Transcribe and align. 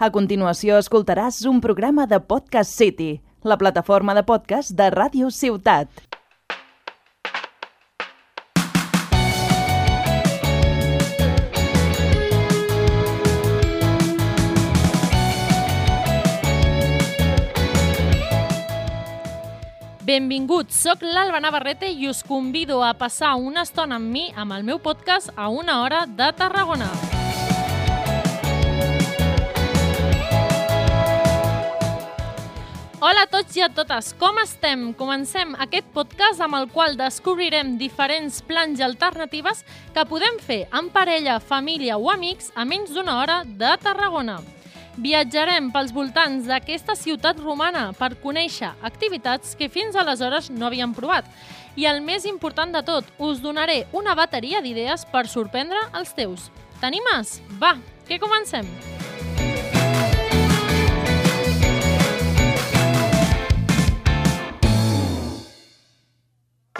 A 0.00 0.08
continuació 0.08 0.78
escoltaràs 0.80 1.42
un 1.44 1.58
programa 1.60 2.06
de 2.08 2.16
Podcast 2.24 2.72
City, 2.72 3.18
la 3.44 3.58
plataforma 3.60 4.14
de 4.16 4.22
podcast 4.24 4.72
de 4.72 4.86
Ràdio 4.94 5.28
Ciutat. 5.28 5.92
Benvinguts, 20.08 20.80
sóc 20.80 21.04
l'Alba 21.04 21.44
Navarrete 21.44 21.92
i 21.92 22.08
us 22.08 22.24
convido 22.24 22.80
a 22.80 22.96
passar 22.96 23.36
una 23.36 23.68
estona 23.68 24.00
amb 24.00 24.08
mi 24.08 24.30
amb 24.32 24.56
el 24.56 24.64
meu 24.64 24.80
podcast 24.80 25.28
a 25.36 25.52
una 25.52 25.82
hora 25.84 26.06
de 26.08 26.32
Tarragona. 26.40 27.19
Hola 33.00 33.22
a 33.24 33.28
tots 33.32 33.54
i 33.56 33.62
a 33.64 33.70
totes, 33.72 34.10
com 34.20 34.36
estem? 34.42 34.90
Comencem 34.92 35.54
aquest 35.64 35.86
podcast 35.94 36.42
amb 36.44 36.58
el 36.58 36.66
qual 36.68 36.98
descobrirem 37.00 37.70
diferents 37.80 38.42
plans 38.44 38.76
i 38.76 38.84
alternatives 38.84 39.62
que 39.96 40.04
podem 40.04 40.36
fer 40.44 40.66
en 40.76 40.90
parella, 40.92 41.38
família 41.40 41.96
o 41.96 42.10
amics 42.12 42.52
a 42.52 42.68
menys 42.68 42.92
d'una 42.92 43.16
hora 43.22 43.38
de 43.46 43.72
Tarragona. 43.80 44.36
Viatjarem 45.00 45.72
pels 45.72 45.96
voltants 45.96 46.44
d'aquesta 46.44 46.92
ciutat 46.92 47.40
romana 47.40 47.88
per 47.96 48.18
conèixer 48.20 48.74
activitats 48.84 49.56
que 49.56 49.72
fins 49.72 49.96
aleshores 49.96 50.52
no 50.52 50.68
havíem 50.68 50.92
provat. 50.92 51.24
I 51.80 51.88
el 51.88 52.04
més 52.04 52.28
important 52.28 52.76
de 52.76 52.84
tot, 52.84 53.08
us 53.16 53.40
donaré 53.40 53.86
una 53.96 54.12
bateria 54.12 54.60
d'idees 54.60 55.08
per 55.08 55.24
sorprendre 55.24 55.88
els 55.96 56.12
teus. 56.12 56.50
T'animes? 56.84 57.38
Va, 57.56 57.78
que 58.04 58.20
comencem! 58.20 58.68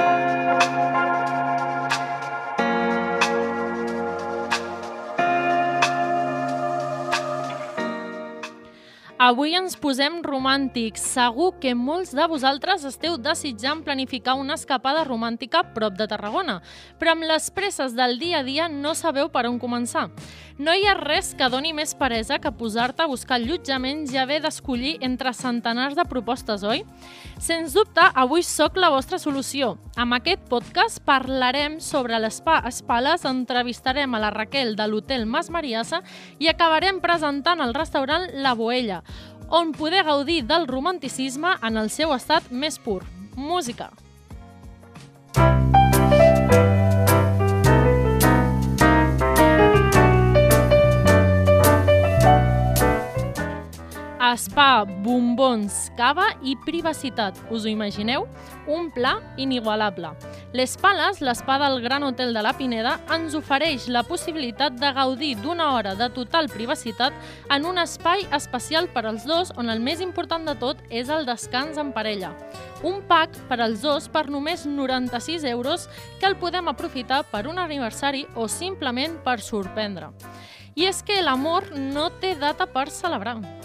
Thank 0.01 0.35
you. 0.35 0.40
Avui 9.31 9.53
ens 9.55 9.77
posem 9.79 10.17
romàntics. 10.27 11.05
Segur 11.13 11.53
que 11.63 11.71
molts 11.79 12.11
de 12.19 12.25
vosaltres 12.27 12.83
esteu 12.89 13.15
desitjant 13.21 13.85
planificar 13.87 14.35
una 14.41 14.57
escapada 14.59 15.05
romàntica 15.07 15.61
prop 15.77 15.95
de 15.95 16.09
Tarragona, 16.11 16.57
però 16.99 17.15
amb 17.15 17.29
les 17.29 17.47
presses 17.55 17.95
del 17.95 18.19
dia 18.19 18.41
a 18.41 18.43
dia 18.43 18.67
no 18.73 18.97
sabeu 18.99 19.31
per 19.31 19.45
on 19.47 19.61
començar. 19.63 20.09
No 20.59 20.75
hi 20.75 20.83
ha 20.85 20.97
res 20.99 21.31
que 21.39 21.47
doni 21.49 21.71
més 21.73 21.95
peresa 21.95 22.41
que 22.43 22.51
posar-te 22.53 23.05
a 23.05 23.09
buscar 23.09 23.39
allotjaments 23.39 24.11
i 24.13 24.19
haver 24.21 24.41
d'escollir 24.43 24.97
entre 25.07 25.31
centenars 25.33 25.95
de 25.97 26.05
propostes, 26.11 26.67
oi? 26.67 26.83
Sens 27.41 27.73
dubte, 27.73 28.03
avui 28.13 28.43
sóc 28.45 28.77
la 28.77 28.91
vostra 28.93 29.17
solució. 29.23 29.77
Amb 29.97 30.19
aquest 30.19 30.43
podcast 30.51 31.01
parlarem 31.07 31.79
sobre 31.81 32.19
l'espa 32.21 32.59
Espales, 32.69 33.25
entrevistarem 33.25 34.13
a 34.13 34.21
la 34.21 34.35
Raquel 34.35 34.75
de 34.77 34.91
l'Hotel 34.91 35.25
Mas 35.25 35.49
Mariassa 35.55 36.03
i 36.43 36.51
acabarem 36.51 37.01
presentant 37.01 37.63
el 37.65 37.73
restaurant 37.73 38.29
La 38.45 38.53
Boella, 38.59 39.01
on 39.51 39.73
poder 39.73 40.05
gaudir 40.07 40.45
del 40.47 40.67
romanticisme 40.71 41.57
en 41.63 41.77
el 41.77 41.91
seu 41.91 42.15
estat 42.15 42.49
més 42.51 42.79
pur. 42.79 43.03
Música. 43.37 43.91
Spa, 45.35 45.80
bombons, 55.71 55.91
cava 55.97 56.35
i 56.43 56.57
privacitat. 56.57 57.37
Us 57.51 57.65
ho 57.65 57.69
imagineu? 57.69 58.27
Un 58.67 58.91
pla 58.91 59.21
inigualable. 59.37 60.11
Les 60.53 60.77
Pales, 60.77 61.21
l'espa 61.21 61.59
del 61.59 61.81
Gran 61.83 62.03
Hotel 62.03 62.35
de 62.35 62.43
la 62.43 62.53
Pineda, 62.53 63.01
ens 63.13 63.35
ofereix 63.35 63.89
la 63.89 64.03
possibilitat 64.03 64.73
de 64.73 64.93
gaudir 64.93 65.37
d'una 65.37 65.75
hora 65.75 65.95
de 65.95 66.09
total 66.11 66.49
privacitat 66.49 67.13
en 67.51 67.65
un 67.67 67.79
espai 67.79 68.27
especial 68.33 68.89
per 68.89 69.07
als 69.07 69.25
dos 69.25 69.53
on 69.57 69.71
el 69.71 69.81
més 69.81 70.01
important 70.01 70.45
de 70.45 70.55
tot 70.55 70.77
és 70.91 71.09
el 71.09 71.27
descans 71.27 71.79
en 71.79 71.93
parella. 71.93 72.35
Un 72.83 73.03
pack 73.03 73.37
per 73.49 73.61
als 73.61 73.83
dos 73.83 74.09
per 74.09 74.29
només 74.31 74.67
96 74.67 75.45
euros 75.45 75.89
que 76.19 76.27
el 76.27 76.37
podem 76.37 76.69
aprofitar 76.69 77.25
per 77.31 77.47
un 77.47 77.59
aniversari 77.59 78.27
o 78.35 78.49
simplement 78.49 79.19
per 79.23 79.41
sorprendre. 79.41 80.11
I 80.75 80.87
és 80.87 81.03
que 81.03 81.21
l'amor 81.21 81.75
no 81.77 82.09
té 82.21 82.37
data 82.39 82.67
per 82.67 82.89
celebrar. 82.91 83.60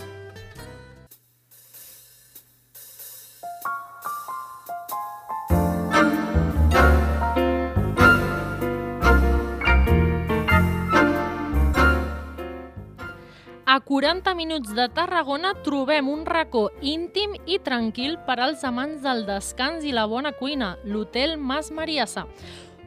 A 13.75 13.81
40 13.81 14.33
minuts 14.35 14.71
de 14.71 14.85
Tarragona 14.87 15.49
trobem 15.65 16.07
un 16.07 16.21
racó 16.23 16.69
íntim 16.79 17.33
i 17.43 17.57
tranquil 17.59 18.13
per 18.23 18.37
als 18.39 18.63
amants 18.63 19.01
del 19.03 19.25
descans 19.27 19.83
i 19.83 19.91
la 19.91 20.05
bona 20.07 20.31
cuina, 20.31 20.77
l'Hotel 20.85 21.35
Mas 21.35 21.73
Mariassa. 21.75 22.23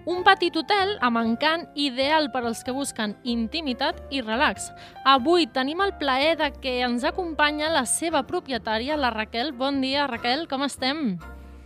Un 0.09 0.25
petit 0.25 0.56
hotel 0.56 0.94
amb 1.04 1.21
encant 1.21 1.69
ideal 1.77 2.31
per 2.32 2.47
als 2.47 2.65
que 2.65 2.72
busquen 2.72 3.19
intimitat 3.22 4.00
i 4.09 4.25
relax. 4.25 4.71
Avui 5.04 5.44
tenim 5.53 5.84
el 5.84 5.93
plaer 6.00 6.38
de 6.41 6.54
que 6.56 6.78
ens 6.87 7.04
acompanya 7.04 7.69
la 7.69 7.84
seva 7.84 8.25
propietària, 8.25 8.97
la 8.97 9.12
Raquel. 9.12 9.53
Bon 9.53 9.82
dia, 9.84 10.09
Raquel, 10.09 10.48
com 10.48 10.65
estem? 10.65 11.19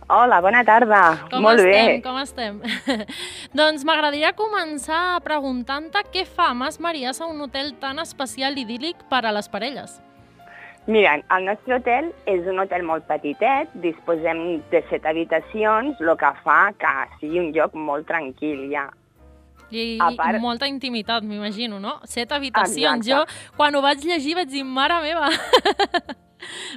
Hola, 0.09 0.41
bona 0.41 0.63
tarda. 0.67 1.01
Com 1.31 1.41
Molt 1.45 1.59
estem? 1.63 1.87
bé. 1.87 2.01
Com 2.03 2.17
estem? 2.19 2.57
doncs 3.59 3.85
m'agradaria 3.87 4.33
començar 4.35 5.19
preguntant-te 5.25 6.01
què 6.13 6.25
fa 6.27 6.51
Mas 6.53 6.79
Mariassa 6.83 7.25
un 7.29 7.39
hotel 7.45 7.73
tan 7.81 7.99
especial 8.03 8.57
i 8.57 8.65
idíl·lic 8.65 9.05
per 9.09 9.23
a 9.25 9.31
les 9.35 9.47
parelles. 9.49 9.99
Mira, 10.85 11.13
el 11.31 11.45
nostre 11.47 11.77
hotel 11.77 12.09
és 12.27 12.43
un 12.51 12.59
hotel 12.59 12.83
molt 12.83 13.05
petitet, 13.07 13.71
disposem 13.85 14.59
de 14.73 14.81
set 14.89 15.05
habitacions, 15.07 15.95
el 16.03 16.11
que 16.19 16.33
fa 16.43 16.59
que 16.75 16.91
sigui 17.21 17.39
un 17.39 17.53
lloc 17.55 17.71
molt 17.73 18.03
tranquil 18.09 18.65
ja. 18.73 18.89
I, 19.73 19.95
A 20.03 20.11
i 20.11 20.17
part- 20.19 20.41
molta 20.43 20.67
intimitat, 20.69 21.23
m'imagino, 21.23 21.79
no? 21.79 21.95
Set 22.03 22.35
habitacions. 22.35 23.07
Exacte. 23.07 23.09
Jo, 23.09 23.55
quan 23.57 23.73
ho 23.73 23.81
vaig 23.81 24.03
llegir, 24.05 24.35
vaig 24.37 24.51
dir, 24.51 24.65
mare 24.67 24.99
meva! 25.01 25.31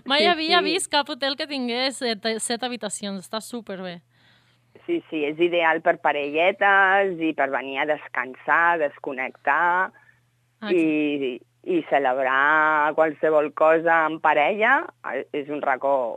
Mai 0.05 0.21
Sí, 0.21 0.27
havia 0.27 0.59
sí. 0.59 0.65
vist 0.65 0.91
cap 0.93 1.09
hotel 1.09 1.37
que 1.37 1.47
tingués 1.47 1.97
set, 1.99 2.25
set 2.39 2.63
habitacions. 2.63 3.25
Està 3.27 3.41
superbé. 3.41 4.01
Sí, 4.87 5.01
sí, 5.11 5.25
és 5.25 5.39
ideal 5.43 5.81
per 5.83 5.97
parelletes 5.99 7.19
i 7.21 7.33
per 7.35 7.49
venir 7.51 7.79
a 7.83 7.87
descansar, 7.87 8.79
desconnectar 8.79 9.91
Ah, 10.61 10.71
i, 10.73 11.35
i 11.69 11.83
celebrar 11.91 12.95
qualsevol 12.95 13.51
cosa 13.53 14.07
en 14.07 14.21
parella. 14.21 14.87
eh, 15.13 15.27
És 15.33 15.49
un 15.51 15.61
racó 15.61 16.17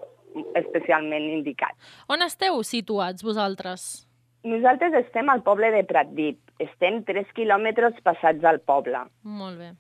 especialment 0.56 1.26
indicat. 1.34 1.74
On 2.08 2.22
esteu 2.22 2.62
situats, 2.64 3.24
vosaltres? 3.26 4.06
Nosaltres 4.44 4.94
estem 4.94 5.28
al 5.30 5.42
poble 5.44 5.72
de 5.74 5.84
Pratdip. 5.84 6.40
Estem 6.60 7.02
3 7.04 7.28
quilòmetres 7.36 7.98
passats 8.04 8.40
del 8.40 8.62
poble. 8.62 9.02
Molt 9.24 9.58
bé. 9.60 9.72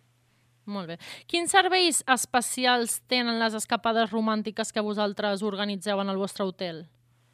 Molt 0.69 0.93
bé. 0.93 0.99
Quins 1.29 1.51
serveis 1.51 2.03
especials 2.05 2.99
tenen 3.09 3.41
les 3.41 3.57
escapades 3.57 4.13
romàntiques 4.13 4.71
que 4.71 4.85
vosaltres 4.85 5.43
organitzeu 5.43 6.01
en 6.03 6.13
el 6.13 6.21
vostre 6.21 6.45
hotel? 6.45 6.85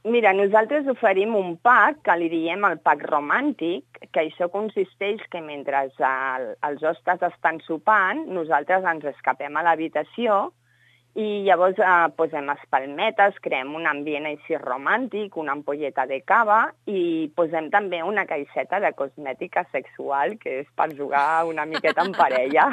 Mira, 0.05 0.35
nosaltres 0.37 0.85
oferim 0.91 1.33
un 1.33 1.55
pack 1.65 2.03
que 2.05 2.15
li 2.21 2.27
diem 2.29 2.61
el 2.67 2.77
pack 2.85 3.07
romàntic, 3.09 4.03
que 4.13 4.21
això 4.21 4.51
consisteix 4.53 5.23
que 5.33 5.41
mentre 5.41 5.79
el, 5.87 6.51
els 6.67 6.83
hostes 6.85 7.25
estan 7.25 7.57
sopant, 7.65 8.21
nosaltres 8.29 8.85
ens 8.91 9.07
escapem 9.15 9.57
a 9.57 9.63
l'habitació 9.65 10.51
i 11.15 11.43
llavors 11.45 11.77
eh, 11.79 12.07
posem 12.17 12.49
espalmetes, 12.51 13.37
creem 13.43 13.69
un 13.77 13.85
ambient 13.87 14.25
així 14.27 14.57
romàntic, 14.59 15.37
una 15.39 15.53
ampolleta 15.55 16.03
de 16.09 16.17
cava 16.27 16.73
i 16.91 17.31
posem 17.37 17.69
també 17.71 18.01
una 18.03 18.25
caixeta 18.27 18.81
de 18.83 18.91
cosmètica 18.99 19.63
sexual, 19.71 20.35
que 20.41 20.59
és 20.65 20.67
per 20.75 20.89
jugar 20.97 21.45
una 21.47 21.63
miqueta 21.65 22.03
en 22.03 22.11
parella. 22.17 22.65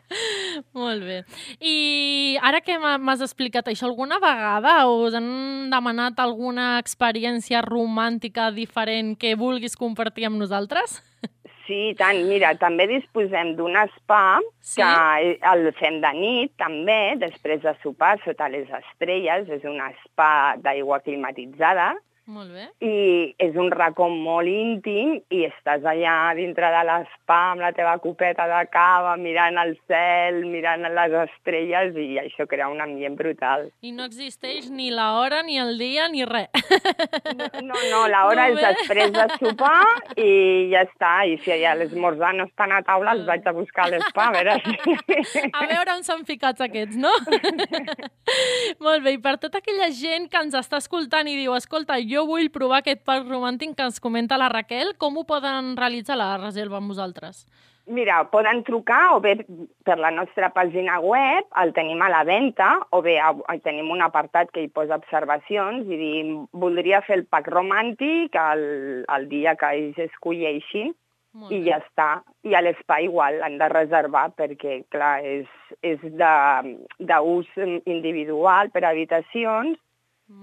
Molt 0.78 1.02
bé. 1.02 1.18
I 1.60 2.38
ara 2.42 2.60
que 2.62 2.78
m'ha- 2.78 2.98
m'has 3.02 3.22
explicat 3.26 3.66
això, 3.72 3.88
alguna 3.90 4.20
vegada 4.22 4.76
us 4.86 5.14
han 5.18 5.70
demanat 5.72 6.18
alguna 6.22 6.76
experiència 6.78 7.62
romàntica 7.66 8.50
diferent 8.54 9.16
que 9.18 9.34
vulguis 9.34 9.74
compartir 9.76 10.26
amb 10.30 10.38
nosaltres? 10.38 11.00
Sí, 11.72 11.94
tant. 11.96 12.18
Mira, 12.28 12.50
també 12.60 12.84
disposem 12.90 13.54
d'un 13.56 13.78
spa 13.94 14.40
Sí? 14.60 14.82
que 14.82 15.38
el 15.52 15.70
fem 15.78 16.00
de 16.02 16.10
nit, 16.18 16.52
també, 16.60 17.14
després 17.16 17.62
de 17.64 17.72
sopar 17.82 18.18
sota 18.24 18.50
les 18.52 18.68
estrelles. 18.68 19.48
És 19.48 19.64
un 19.64 19.80
spa 20.04 20.56
d'aigua 20.60 21.00
climatitzada 21.00 21.94
Molt 22.32 22.48
bé. 22.56 22.62
I 22.80 23.34
és 23.44 23.56
un 23.60 23.68
racó 23.74 24.06
molt 24.08 24.48
íntim 24.48 25.18
i 25.28 25.42
estàs 25.44 25.82
allà 25.84 26.32
dintre 26.38 26.70
de 26.72 26.80
l'espa 26.88 27.36
amb 27.50 27.60
la 27.60 27.72
teva 27.76 27.98
copeta 28.00 28.46
de 28.48 28.60
cava, 28.72 29.18
mirant 29.20 29.58
el 29.60 29.74
cel, 29.90 30.38
mirant 30.48 30.86
les 30.96 31.16
estrelles 31.26 31.98
i 32.00 32.06
això 32.22 32.46
crea 32.48 32.70
un 32.72 32.80
ambient 32.80 33.18
brutal. 33.18 33.66
I 33.84 33.92
no 33.92 34.06
existeix 34.08 34.70
ni 34.72 34.88
la 34.88 35.10
hora, 35.18 35.42
ni 35.44 35.58
el 35.60 35.76
dia, 35.76 36.06
ni 36.08 36.24
res. 36.24 36.48
No, 37.36 37.76
no, 37.90 38.00
l'hora 38.08 38.48
és 38.48 38.56
després 38.62 39.12
de 39.12 39.28
sopar 39.36 39.84
i 40.16 40.72
ja 40.72 40.86
està. 40.86 41.12
I 41.28 41.36
si 41.44 41.60
ja 41.60 41.76
l'esmorzar 41.76 42.32
no 42.38 42.48
estan 42.48 42.72
a 42.72 42.80
taula, 42.86 43.12
els 43.12 43.28
vaig 43.28 43.44
a 43.44 43.54
buscar 43.56 43.90
a 43.90 43.92
l'espa, 43.92 44.30
a 44.30 44.34
veure 44.38 44.56
si... 44.64 45.44
A 45.52 45.66
veure 45.68 45.98
on 45.98 46.04
s'han 46.06 46.24
ficats 46.28 46.64
aquests, 46.64 46.96
no? 46.96 47.12
Molt 48.86 49.04
bé, 49.04 49.18
i 49.18 49.20
per 49.22 49.36
tota 49.42 49.60
aquella 49.60 49.92
gent 49.92 50.30
que 50.32 50.40
ens 50.40 50.56
està 50.56 50.80
escoltant 50.80 51.28
i 51.28 51.36
diu, 51.36 51.52
escolta, 51.56 52.00
jo 52.00 52.21
vull 52.28 52.50
provar 52.54 52.82
aquest 52.82 53.04
parc 53.08 53.28
romàntic 53.28 53.76
que 53.76 53.84
ens 53.88 54.00
comenta 54.00 54.38
la 54.40 54.50
Raquel, 54.52 54.94
com 54.98 55.18
ho 55.18 55.26
poden 55.28 55.76
realitzar 55.78 56.16
la 56.20 56.36
reserva 56.38 56.78
amb 56.78 56.92
vosaltres? 56.92 57.46
Mira, 57.86 58.20
poden 58.30 58.62
trucar 58.62 59.16
o 59.16 59.20
bé 59.20 59.34
per 59.82 59.96
la 59.98 60.12
nostra 60.14 60.52
pàgina 60.54 61.00
web, 61.02 61.48
el 61.58 61.72
tenim 61.74 62.02
a 62.02 62.10
la 62.12 62.22
venda, 62.22 62.76
o 62.94 63.00
bé 63.02 63.16
tenim 63.64 63.90
un 63.90 64.04
apartat 64.06 64.52
que 64.54 64.62
hi 64.62 64.70
posa 64.70 65.00
observacions 65.00 65.90
i 65.90 65.98
dir, 65.98 66.22
voldria 66.52 67.02
fer 67.02 67.18
el 67.18 67.24
pack 67.26 67.50
romàntic 67.50 68.38
el, 68.38 68.62
el 69.02 69.26
dia 69.32 69.56
que 69.58 69.72
ells 69.74 69.98
escolleixin 70.06 70.94
i 71.50 71.58
ja 71.66 71.80
està. 71.82 72.08
I 72.46 72.54
a 72.54 72.62
l'espai 72.62 73.08
igual 73.08 73.42
han 73.42 73.58
de 73.58 73.68
reservar 73.72 74.28
perquè, 74.38 74.84
clar, 74.94 75.16
és, 75.26 75.50
és 75.82 75.98
d'ús 76.06 77.50
individual 77.82 78.70
per 78.70 78.84
habitacions 78.86 79.80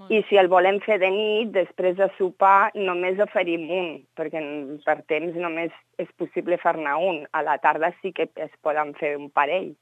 i 0.09 0.23
si 0.29 0.39
el 0.41 0.47
volem 0.49 0.79
fer 0.81 0.97
de 1.01 1.09
nit, 1.13 1.51
després 1.53 1.97
de 1.97 2.07
sopar, 2.17 2.71
només 2.75 3.19
oferim 3.21 3.67
un, 3.69 3.89
perquè 4.17 4.41
per 4.85 4.97
temps 5.11 5.35
només 5.37 5.73
és 6.01 6.09
possible 6.17 6.57
fer-ne 6.61 6.95
un. 6.97 7.21
A 7.33 7.43
la 7.45 7.59
tarda 7.61 7.91
sí 7.99 8.13
que 8.15 8.29
es 8.41 8.51
poden 8.65 8.95
fer 8.97 9.15
un 9.19 9.29
parell. 9.29 9.75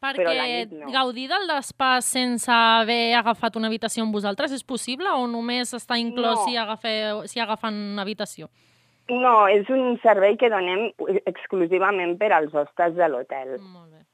Perquè 0.00 0.64
no. 0.72 0.88
gaudir 0.88 1.26
del 1.28 1.44
despàs 1.50 2.06
sense 2.08 2.50
haver 2.50 3.12
agafat 3.18 3.58
una 3.60 3.68
habitació 3.68 4.06
amb 4.06 4.16
vosaltres 4.16 4.54
és 4.56 4.64
possible 4.64 5.12
o 5.12 5.26
només 5.28 5.74
està 5.76 5.98
inclòs 6.00 6.38
no. 6.38 6.44
si, 6.46 6.56
agafeu, 6.56 7.20
si 7.28 7.42
agafen 7.44 7.76
una 7.92 8.06
habitació? 8.06 8.48
No, 9.10 9.44
és 9.50 9.68
un 9.68 9.98
servei 10.00 10.38
que 10.40 10.48
donem 10.48 10.88
exclusivament 11.28 12.16
per 12.16 12.30
als 12.32 12.54
hostes 12.54 12.96
de 12.96 13.10
l'hotel. 13.12 13.58
Molt 13.60 13.90
bé. 13.90 14.06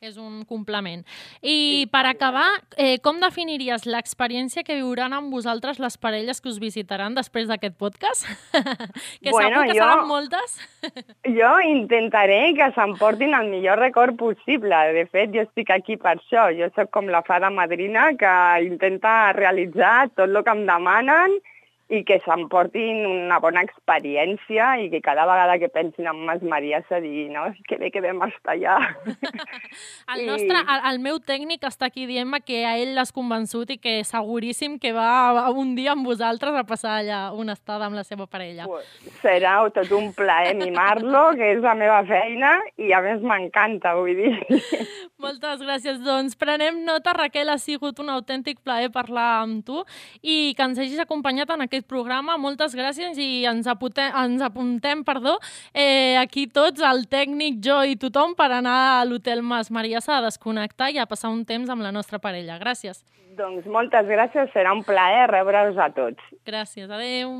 És 0.00 0.14
un 0.16 0.46
complement. 0.48 1.02
I 1.44 1.84
per 1.92 2.06
acabar, 2.08 2.46
eh, 2.80 2.96
com 3.04 3.18
definiries 3.20 3.82
l'experiència 3.84 4.62
que 4.64 4.78
viuran 4.78 5.12
amb 5.12 5.28
vosaltres 5.28 5.76
les 5.76 5.98
parelles 6.00 6.40
que 6.40 6.48
us 6.48 6.56
visitaran 6.62 7.12
després 7.18 7.50
d'aquest 7.50 7.76
podcast? 7.76 8.24
que 9.20 9.28
bueno, 9.28 9.60
segur 9.60 9.66
que 9.66 9.74
jo, 9.76 9.82
seran 9.82 10.08
moltes. 10.08 10.56
jo 11.40 11.52
intentaré 11.68 12.40
que 12.56 12.70
s'emportin 12.72 13.36
el 13.36 13.52
millor 13.52 13.76
record 13.84 14.16
possible. 14.16 14.80
De 14.96 15.04
fet, 15.04 15.34
jo 15.36 15.44
estic 15.44 15.68
aquí 15.76 16.00
per 16.00 16.16
això. 16.16 16.48
Jo 16.56 16.72
sóc 16.72 16.88
com 16.96 17.12
la 17.12 17.20
fada 17.28 17.52
madrina 17.52 18.08
que 18.16 18.34
intenta 18.64 19.34
realitzar 19.36 20.08
tot 20.14 20.30
el 20.30 20.40
que 20.40 20.56
em 20.56 20.64
demanen 20.64 21.42
i 21.90 22.04
que 22.06 22.20
s'emportin 22.24 23.02
una 23.08 23.40
bona 23.42 23.64
experiència 23.66 24.76
i 24.78 24.88
que 24.92 25.00
cada 25.02 25.26
vegada 25.26 25.58
que 25.58 25.68
pensin 25.72 26.06
en 26.06 26.20
Mas 26.26 26.42
Maria 26.42 26.82
se 26.88 27.00
digui, 27.02 27.26
no, 27.34 27.48
que 27.66 27.80
bé 27.80 27.90
que 27.90 28.02
vam 28.04 28.22
estar 28.28 28.54
allà. 28.54 28.76
el, 30.14 30.22
I... 30.22 30.26
nostre, 30.28 30.60
el, 30.60 30.84
el 30.92 31.00
meu 31.02 31.18
tècnic 31.18 31.66
està 31.66 31.90
aquí 31.90 32.06
dient 32.06 32.30
que 32.46 32.62
a 32.64 32.76
ell 32.78 32.94
l'has 32.94 33.10
convençut 33.10 33.72
i 33.74 33.78
que 33.82 33.96
seguríssim 34.06 34.78
que 34.78 34.92
va 34.94 35.50
un 35.50 35.74
dia 35.74 35.96
amb 35.96 36.06
vosaltres 36.06 36.54
a 36.54 36.62
passar 36.68 37.00
allà 37.00 37.20
una 37.34 37.56
estada 37.58 37.88
amb 37.88 37.98
la 37.98 38.04
seva 38.06 38.28
parella. 38.30 38.68
Pues 38.70 38.86
serà 39.20 39.56
tot 39.74 39.90
un 39.96 40.12
plaer 40.14 40.54
mimar-lo, 40.58 41.24
que 41.38 41.52
és 41.56 41.60
la 41.64 41.74
meva 41.74 42.00
feina, 42.08 42.54
i 42.78 42.92
a 42.94 43.00
més 43.04 43.22
m'encanta, 43.24 43.96
vull 43.98 44.14
dir. 44.14 44.32
Moltes 45.24 45.60
gràcies. 45.64 46.00
Doncs 46.04 46.38
prenem 46.40 46.80
nota, 46.86 47.12
Raquel, 47.16 47.50
ha 47.52 47.58
sigut 47.60 47.98
un 48.00 48.12
autèntic 48.14 48.60
plaer 48.64 48.90
parlar 48.94 49.42
amb 49.42 49.64
tu 49.66 49.82
i 50.22 50.54
que 50.56 50.64
ens 50.64 50.80
hagis 50.80 51.02
acompanyat 51.02 51.50
en 51.54 51.66
aquest 51.66 51.79
aquest 51.80 51.88
programa. 51.88 52.36
Moltes 52.38 52.74
gràcies 52.74 53.18
i 53.18 53.44
ens 53.48 53.66
apuntem, 53.66 54.12
ens 54.12 54.42
apuntem 54.42 55.04
perdó, 55.04 55.38
eh, 55.74 56.16
aquí 56.18 56.46
tots, 56.46 56.80
el 56.80 57.06
tècnic, 57.08 57.60
jo 57.62 57.82
i 57.84 57.96
tothom, 57.96 58.34
per 58.36 58.50
anar 58.52 59.00
a 59.00 59.04
l'Hotel 59.04 59.42
Mas 59.42 59.70
Mariassa 59.70 60.18
a 60.18 60.22
desconnectar 60.22 60.90
i 60.92 60.98
a 60.98 61.06
passar 61.06 61.30
un 61.30 61.44
temps 61.44 61.68
amb 61.70 61.82
la 61.82 61.92
nostra 61.92 62.18
parella. 62.18 62.58
Gràcies. 62.58 63.04
Doncs 63.36 63.66
moltes 63.66 64.06
gràcies, 64.06 64.52
serà 64.52 64.72
un 64.72 64.82
plaer 64.84 65.28
rebre-us 65.30 65.78
a 65.78 65.90
tots. 65.90 66.20
Gràcies, 66.44 66.90
adeu. 66.90 67.30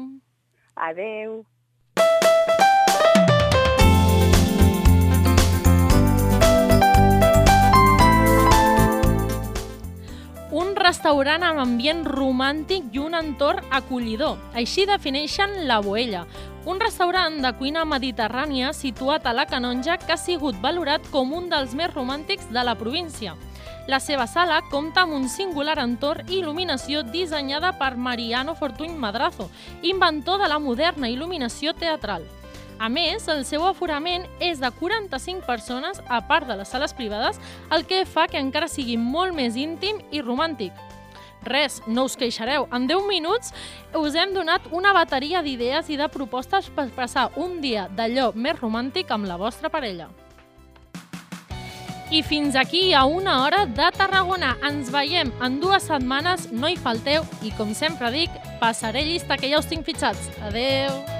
Adeu. 0.76 1.44
Un 10.50 10.74
restaurant 10.74 11.44
amb 11.46 11.60
ambient 11.62 12.00
romàntic 12.06 12.88
i 12.90 12.98
un 12.98 13.14
entorn 13.14 13.62
acollidor. 13.70 14.38
Així 14.58 14.82
defineixen 14.88 15.52
la 15.68 15.78
Boella, 15.84 16.24
un 16.66 16.80
restaurant 16.82 17.38
de 17.42 17.52
cuina 17.58 17.84
mediterrània 17.86 18.72
situat 18.74 19.26
a 19.26 19.34
la 19.36 19.46
Canonja 19.46 19.96
que 20.02 20.16
ha 20.16 20.18
sigut 20.18 20.58
valorat 20.60 21.06
com 21.12 21.30
un 21.38 21.46
dels 21.52 21.76
més 21.78 21.94
romàntics 21.94 22.50
de 22.50 22.66
la 22.66 22.74
província. 22.74 23.36
La 23.86 24.00
seva 24.02 24.26
sala 24.26 24.60
compta 24.70 25.06
amb 25.06 25.14
un 25.14 25.28
singular 25.30 25.78
entorn 25.82 26.26
i 26.28 26.40
il·luminació 26.40 27.04
dissenyada 27.06 27.72
per 27.78 27.94
Mariano 27.96 28.56
Fortuny 28.58 28.98
Madrazo, 28.98 29.48
inventor 29.82 30.42
de 30.42 30.50
la 30.50 30.58
moderna 30.58 31.08
il·luminació 31.08 31.74
teatral. 31.78 32.26
A 32.80 32.88
més, 32.88 33.26
el 33.28 33.42
seu 33.44 33.66
aforament 33.68 34.22
és 34.40 34.60
de 34.62 34.70
45 34.72 35.44
persones, 35.44 35.98
a 36.08 36.22
part 36.24 36.48
de 36.48 36.56
les 36.56 36.70
sales 36.72 36.94
privades, 36.96 37.36
el 37.76 37.84
que 37.84 38.06
fa 38.08 38.24
que 38.26 38.40
encara 38.40 38.70
sigui 38.72 38.96
molt 38.96 39.36
més 39.36 39.58
íntim 39.60 40.00
i 40.10 40.22
romàntic. 40.24 40.72
Res, 41.44 41.82
no 41.86 42.06
us 42.08 42.16
queixareu. 42.16 42.64
En 42.72 42.88
10 42.88 43.04
minuts 43.08 43.52
us 43.96 44.16
hem 44.16 44.32
donat 44.32 44.64
una 44.72 44.94
bateria 44.96 45.44
d'idees 45.44 45.92
i 45.92 46.00
de 46.00 46.08
propostes 46.08 46.72
per 46.72 46.88
passar 46.96 47.28
un 47.36 47.60
dia 47.60 47.84
d'allò 47.92 48.30
més 48.32 48.56
romàntic 48.60 49.12
amb 49.12 49.28
la 49.28 49.36
vostra 49.36 49.68
parella. 49.68 50.08
I 52.10 52.24
fins 52.24 52.56
aquí 52.56 52.94
a 52.96 53.04
una 53.04 53.42
hora 53.44 53.66
de 53.68 53.92
Tarragona. 53.94 54.56
Ens 54.66 54.88
veiem 54.90 55.30
en 55.44 55.60
dues 55.60 55.84
setmanes, 55.84 56.48
no 56.50 56.68
hi 56.68 56.80
falteu 56.80 57.28
i, 57.44 57.52
com 57.60 57.76
sempre 57.76 58.10
dic, 58.10 58.42
passaré 58.58 59.04
llista 59.04 59.36
que 59.36 59.52
ja 59.52 59.60
us 59.60 59.68
tinc 59.68 59.84
fitxats. 59.84 60.32
Adeu! 60.48 61.19